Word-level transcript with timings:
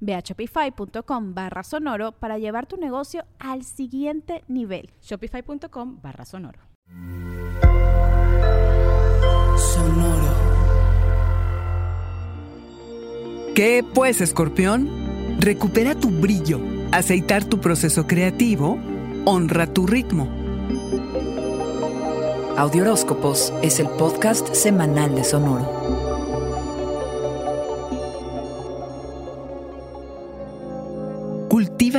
Ve 0.00 0.14
a 0.14 0.20
shopify.com 0.20 1.34
barra 1.34 1.62
sonoro 1.62 2.12
para 2.12 2.38
llevar 2.38 2.66
tu 2.66 2.76
negocio 2.76 3.24
al 3.38 3.64
siguiente 3.64 4.44
nivel. 4.48 4.90
Shopify.com 5.02 6.00
barra 6.02 6.24
sonoro. 6.24 6.60
Sonoro. 9.56 10.28
¿Qué 13.54 13.84
pues, 13.92 14.20
escorpión? 14.20 14.88
Recupera 15.40 15.94
tu 15.94 16.10
brillo, 16.10 16.60
aceitar 16.92 17.44
tu 17.44 17.60
proceso 17.60 18.06
creativo, 18.06 18.78
honra 19.24 19.66
tu 19.66 19.86
ritmo. 19.86 20.28
Audioróscopos 22.56 23.52
es 23.62 23.78
el 23.78 23.88
podcast 23.88 24.52
semanal 24.52 25.14
de 25.14 25.22
Sonoro. 25.22 26.07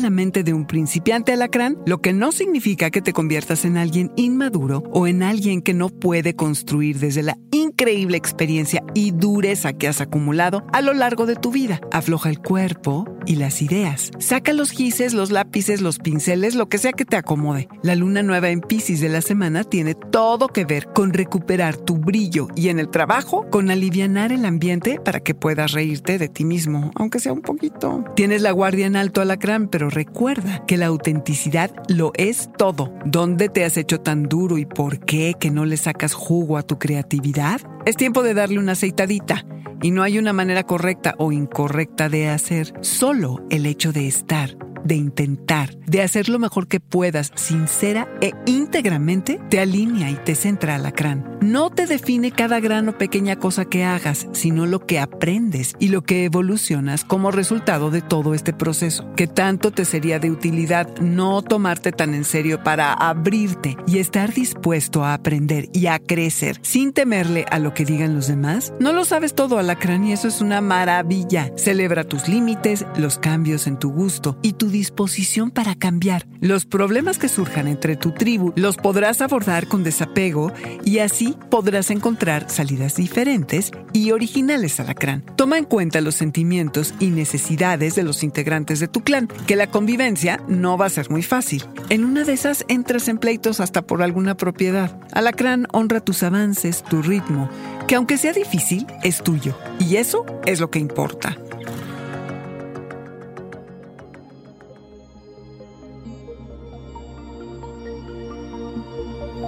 La 0.00 0.10
mente 0.10 0.42
de 0.42 0.52
un 0.52 0.66
principiante 0.66 1.32
alacrán, 1.32 1.78
lo 1.86 2.02
que 2.02 2.12
no 2.12 2.32
significa 2.32 2.90
que 2.90 3.00
te 3.00 3.12
conviertas 3.12 3.64
en 3.64 3.76
alguien 3.76 4.12
inmaduro 4.16 4.82
o 4.92 5.06
en 5.06 5.22
alguien 5.22 5.62
que 5.62 5.72
no 5.72 5.88
puede 5.88 6.34
construir 6.34 6.98
desde 6.98 7.22
la 7.22 7.38
increíble 7.52 8.16
experiencia 8.16 8.82
y 8.92 9.12
dureza 9.12 9.72
que 9.72 9.88
has 9.88 10.00
acumulado 10.00 10.66
a 10.72 10.82
lo 10.82 10.92
largo 10.92 11.26
de 11.26 11.36
tu 11.36 11.52
vida. 11.52 11.80
Afloja 11.92 12.28
el 12.28 12.40
cuerpo 12.40 13.06
y 13.26 13.36
las 13.36 13.62
ideas. 13.62 14.10
Saca 14.18 14.52
los 14.52 14.70
gises, 14.70 15.14
los 15.14 15.30
lápices, 15.30 15.80
los 15.80 15.98
pinceles, 15.98 16.54
lo 16.54 16.68
que 16.68 16.78
sea 16.78 16.92
que 16.92 17.04
te 17.04 17.16
acomode. 17.16 17.68
La 17.82 17.94
luna 17.94 18.22
nueva 18.22 18.50
en 18.50 18.60
Pisces 18.60 19.00
de 19.00 19.08
la 19.08 19.20
semana 19.20 19.64
tiene 19.64 19.94
todo 19.94 20.48
que 20.48 20.64
ver 20.64 20.88
con 20.92 21.12
recuperar 21.12 21.76
tu 21.76 21.96
brillo 21.96 22.48
y 22.54 22.68
en 22.68 22.78
el 22.78 22.90
trabajo 22.90 23.46
con 23.50 23.70
alivianar 23.70 24.32
el 24.32 24.44
ambiente 24.44 25.00
para 25.02 25.20
que 25.20 25.34
puedas 25.34 25.72
reírte 25.72 26.18
de 26.18 26.28
ti 26.28 26.44
mismo, 26.44 26.90
aunque 26.96 27.20
sea 27.20 27.32
un 27.32 27.42
poquito. 27.42 28.04
Tienes 28.16 28.42
la 28.42 28.52
guardia 28.52 28.86
en 28.86 28.96
alto 28.96 29.20
a 29.20 29.24
la 29.24 29.38
pero 29.84 29.90
recuerda 29.90 30.64
que 30.64 30.78
la 30.78 30.86
autenticidad 30.86 31.70
lo 31.88 32.12
es 32.14 32.48
todo. 32.56 32.90
¿Dónde 33.04 33.50
te 33.50 33.66
has 33.66 33.76
hecho 33.76 34.00
tan 34.00 34.22
duro 34.30 34.56
y 34.56 34.64
por 34.64 35.00
qué 35.00 35.34
que 35.38 35.50
no 35.50 35.66
le 35.66 35.76
sacas 35.76 36.14
jugo 36.14 36.56
a 36.56 36.62
tu 36.62 36.78
creatividad? 36.78 37.60
Es 37.84 37.96
tiempo 37.96 38.22
de 38.22 38.32
darle 38.32 38.58
una 38.58 38.72
aceitadita. 38.72 39.44
Y 39.82 39.90
no 39.90 40.02
hay 40.02 40.18
una 40.18 40.32
manera 40.32 40.62
correcta 40.62 41.14
o 41.18 41.32
incorrecta 41.32 42.08
de 42.08 42.30
hacer, 42.30 42.72
solo 42.80 43.44
el 43.50 43.66
hecho 43.66 43.92
de 43.92 44.06
estar 44.06 44.56
de 44.84 44.96
intentar, 44.96 45.76
de 45.86 46.02
hacer 46.02 46.28
lo 46.28 46.38
mejor 46.38 46.68
que 46.68 46.80
puedas, 46.80 47.32
sincera 47.34 48.08
e 48.20 48.32
íntegramente, 48.46 49.40
te 49.50 49.60
alinea 49.60 50.10
y 50.10 50.16
te 50.16 50.34
centra 50.34 50.76
alacrán. 50.76 51.38
No 51.40 51.70
te 51.70 51.86
define 51.86 52.30
cada 52.30 52.60
gran 52.60 52.88
o 52.88 52.96
pequeña 52.96 53.36
cosa 53.36 53.64
que 53.64 53.84
hagas, 53.84 54.28
sino 54.32 54.66
lo 54.66 54.86
que 54.86 54.98
aprendes 54.98 55.74
y 55.78 55.88
lo 55.88 56.02
que 56.02 56.24
evolucionas 56.24 57.04
como 57.04 57.30
resultado 57.30 57.90
de 57.90 58.00
todo 58.00 58.34
este 58.34 58.52
proceso. 58.52 59.12
Que 59.14 59.26
tanto 59.26 59.70
te 59.70 59.84
sería 59.84 60.18
de 60.18 60.30
utilidad 60.30 60.88
no 61.00 61.42
tomarte 61.42 61.92
tan 61.92 62.14
en 62.14 62.24
serio 62.24 62.62
para 62.62 62.92
abrirte 62.92 63.76
y 63.86 63.98
estar 63.98 64.32
dispuesto 64.32 65.04
a 65.04 65.14
aprender 65.14 65.68
y 65.72 65.86
a 65.86 65.98
crecer 65.98 66.58
sin 66.62 66.92
temerle 66.92 67.44
a 67.50 67.58
lo 67.58 67.74
que 67.74 67.84
digan 67.84 68.14
los 68.14 68.28
demás. 68.28 68.72
No 68.80 68.92
lo 68.92 69.04
sabes 69.04 69.34
todo, 69.34 69.58
alacrán, 69.58 70.04
y 70.04 70.12
eso 70.12 70.28
es 70.28 70.40
una 70.40 70.60
maravilla. 70.60 71.52
Celebra 71.56 72.04
tus 72.04 72.28
límites, 72.28 72.86
los 72.96 73.18
cambios 73.18 73.66
en 73.66 73.78
tu 73.78 73.92
gusto 73.92 74.38
y 74.42 74.54
tu 74.54 74.70
disposición 74.74 75.52
para 75.52 75.76
cambiar. 75.76 76.26
Los 76.40 76.66
problemas 76.66 77.18
que 77.18 77.28
surjan 77.28 77.68
entre 77.68 77.94
tu 77.94 78.10
tribu 78.10 78.52
los 78.56 78.76
podrás 78.76 79.20
abordar 79.20 79.68
con 79.68 79.84
desapego 79.84 80.52
y 80.84 80.98
así 80.98 81.36
podrás 81.48 81.92
encontrar 81.92 82.50
salidas 82.50 82.96
diferentes 82.96 83.70
y 83.92 84.10
originales 84.10 84.80
alacrán. 84.80 85.22
Toma 85.36 85.58
en 85.58 85.64
cuenta 85.64 86.00
los 86.00 86.16
sentimientos 86.16 86.92
y 86.98 87.10
necesidades 87.10 87.94
de 87.94 88.02
los 88.02 88.24
integrantes 88.24 88.80
de 88.80 88.88
tu 88.88 89.02
clan, 89.02 89.28
que 89.46 89.54
la 89.54 89.68
convivencia 89.68 90.40
no 90.48 90.76
va 90.76 90.86
a 90.86 90.90
ser 90.90 91.08
muy 91.08 91.22
fácil. 91.22 91.64
En 91.88 92.04
una 92.04 92.24
de 92.24 92.32
esas 92.32 92.64
entras 92.66 93.06
en 93.06 93.18
pleitos 93.18 93.60
hasta 93.60 93.82
por 93.82 94.02
alguna 94.02 94.36
propiedad. 94.36 94.98
Alacrán 95.12 95.68
honra 95.72 96.00
tus 96.00 96.24
avances, 96.24 96.82
tu 96.82 97.00
ritmo, 97.00 97.48
que 97.86 97.94
aunque 97.94 98.18
sea 98.18 98.32
difícil, 98.32 98.86
es 99.04 99.22
tuyo. 99.22 99.56
Y 99.78 99.96
eso 99.96 100.26
es 100.46 100.58
lo 100.58 100.68
que 100.70 100.80
importa. 100.80 101.38